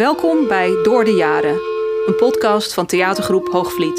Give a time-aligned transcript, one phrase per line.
[0.00, 1.60] Welkom bij Door de Jaren,
[2.06, 3.98] een podcast van theatergroep Hoogvliet.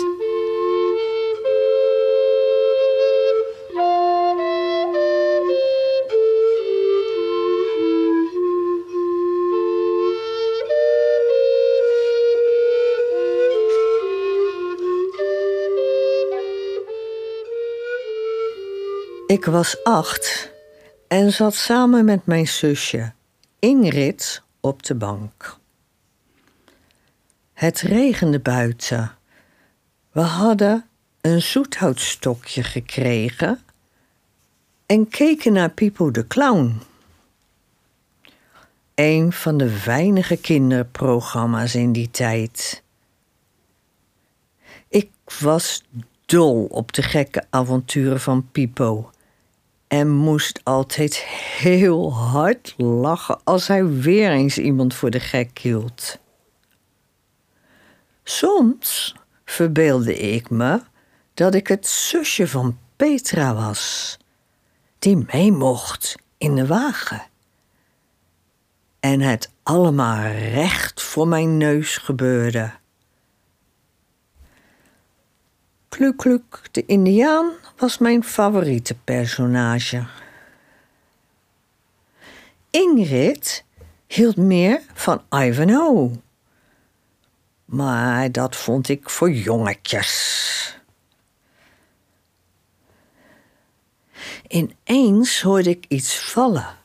[19.27, 20.51] Ik was acht
[21.07, 23.13] en zat samen met mijn zusje
[23.59, 25.60] Ingrid op de bank.
[27.61, 29.11] Het regende buiten.
[30.11, 30.85] We hadden
[31.21, 33.59] een zoethoutstokje gekregen
[34.85, 36.81] en keken naar Pipo de Clown.
[38.95, 42.83] Een van de weinige kinderprogramma's in die tijd.
[44.87, 45.09] Ik
[45.39, 45.83] was
[46.25, 49.11] dol op de gekke avonturen van Pipo
[49.87, 51.17] en moest altijd
[51.59, 56.20] heel hard lachen als hij weer eens iemand voor de gek hield.
[58.23, 60.81] Soms verbeelde ik me
[61.33, 64.17] dat ik het zusje van Petra was,
[64.99, 67.21] die mee mocht in de wagen.
[68.99, 72.71] En het allemaal recht voor mijn neus gebeurde.
[75.89, 80.05] Klukluk de Indiaan was mijn favoriete personage.
[82.69, 83.65] Ingrid
[84.07, 86.11] hield meer van Ivanhoe.
[87.71, 90.79] Maar dat vond ik voor jongetjes.
[94.47, 96.77] Ineens hoorde ik iets vallen.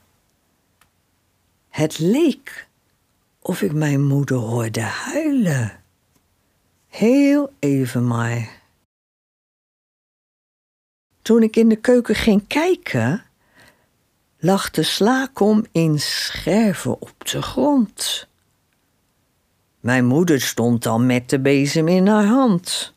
[1.69, 2.69] Het leek
[3.39, 5.83] of ik mijn moeder hoorde huilen.
[6.89, 8.63] Heel even maar.
[11.23, 13.25] Toen ik in de keuken ging kijken,
[14.39, 18.29] lag de slaakom in scherven op de grond.
[19.87, 22.95] Mijn moeder stond dan met de bezem in haar hand.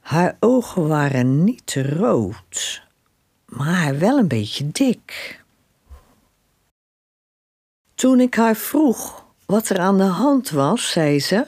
[0.00, 2.82] Haar ogen waren niet rood,
[3.44, 5.42] maar wel een beetje dik.
[7.94, 11.46] Toen ik haar vroeg wat er aan de hand was, zei ze: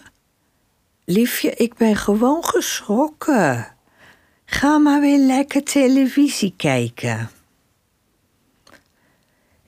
[1.05, 3.75] Liefje, ik ben gewoon geschrokken.
[4.45, 7.31] Ga maar weer lekker televisie kijken.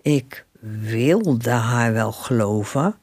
[0.02, 0.46] Ik
[0.80, 2.98] wilde haar wel geloven,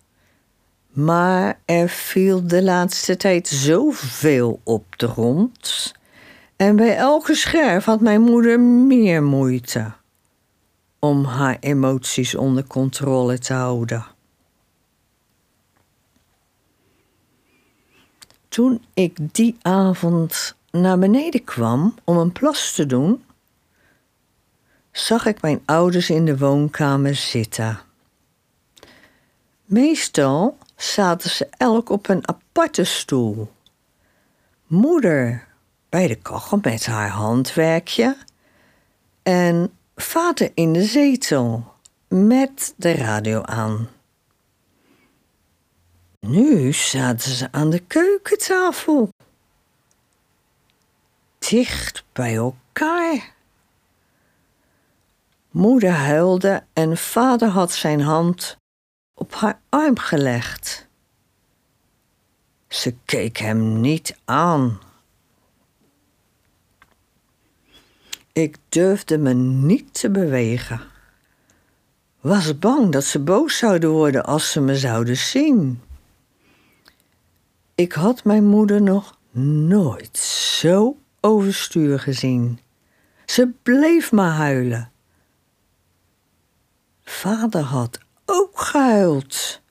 [0.92, 5.92] maar er viel de laatste tijd zoveel op de grond.
[6.56, 9.92] En bij elke scherf had mijn moeder meer moeite
[11.00, 14.06] om haar emoties onder controle te houden.
[18.48, 23.24] Toen ik die avond naar beneden kwam om een plas te doen,
[24.92, 27.80] zag ik mijn ouders in de woonkamer zitten.
[29.66, 33.52] Meestal zaten ze elk op een aparte stoel.
[34.68, 35.48] Moeder
[35.90, 38.18] bij de kachel met haar handwerkje
[39.24, 41.74] en vader in de zetel
[42.08, 43.90] met de radio aan.
[46.20, 49.10] Nu zaten ze aan de keukentafel
[51.38, 53.34] dicht bij elkaar.
[55.50, 58.60] Moeder huilde en vader had zijn hand
[59.22, 60.88] op haar arm gelegd.
[62.68, 64.80] Ze keek hem niet aan.
[68.32, 70.82] Ik durfde me niet te bewegen.
[72.20, 75.82] Was bang dat ze boos zouden worden als ze me zouden zien.
[77.76, 79.18] Ik had mijn moeder nog
[79.68, 82.60] nooit zo overstuur gezien.
[83.26, 84.92] Ze bleef maar huilen.
[87.04, 88.00] Vader had
[88.32, 89.62] ook gehuild.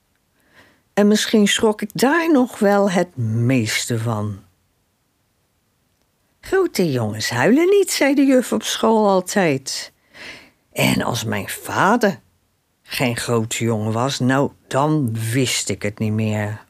[0.95, 4.39] En misschien schrok ik daar nog wel het meeste van.
[6.41, 9.93] Grote jongens huilen niet, zei de juf op school altijd.
[10.73, 12.21] En als mijn vader
[12.83, 16.65] geen grote jongen was, nou, dan wist ik het niet meer.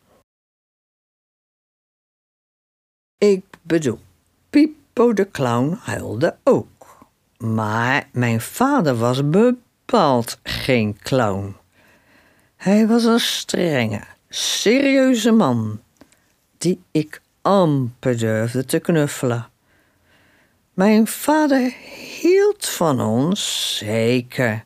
[3.18, 3.98] Ik bedoel,
[4.50, 7.06] Pipo de Clown huilde ook.
[7.38, 11.59] Maar mijn vader was bepaald geen clown.
[12.60, 15.80] Hij was een strenge, serieuze man
[16.58, 19.48] die ik amper durfde te knuffelen.
[20.74, 21.72] Mijn vader
[22.20, 24.64] hield van ons, zeker.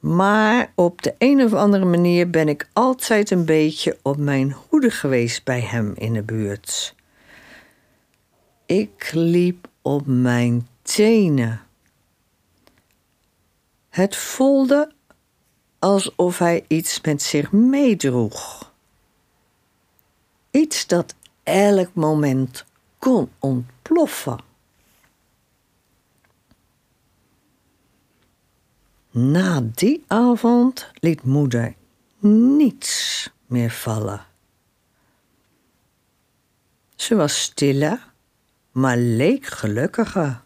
[0.00, 4.90] Maar op de een of andere manier ben ik altijd een beetje op mijn hoede
[4.90, 6.94] geweest bij hem in de buurt.
[8.66, 11.60] Ik liep op mijn tenen.
[13.88, 14.94] Het voelde
[15.86, 18.72] alsof hij iets met zich meedroeg.
[20.50, 22.64] Iets dat elk moment
[22.98, 24.38] kon ontploffen.
[29.10, 31.74] Na die avond liet moeder
[32.18, 34.26] niets meer vallen.
[36.96, 38.12] Ze was stiller,
[38.70, 40.42] maar leek gelukkiger.